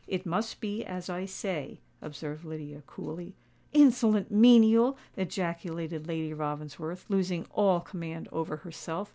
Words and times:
"It 0.07 0.25
must 0.25 0.61
be 0.61 0.83
as 0.83 1.11
I 1.11 1.25
say," 1.25 1.79
observed 2.01 2.43
Lydia, 2.43 2.81
coolly. 2.87 3.35
"Insolent 3.71 4.31
menial!" 4.31 4.97
ejaculated 5.15 6.07
Lady 6.07 6.33
Ravensworth, 6.33 7.05
losing 7.07 7.45
all 7.53 7.81
command 7.81 8.27
over 8.31 8.55
herself. 8.57 9.09